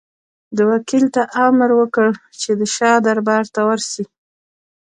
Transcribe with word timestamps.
ده 0.55 0.63
وکیل 0.71 1.05
ته 1.15 1.21
امر 1.45 1.69
وکړ 1.79 2.07
چې 2.41 2.49
د 2.59 2.61
شاه 2.75 2.97
دربار 3.07 3.43
ته 3.53 3.61
ورسي. 3.69 4.03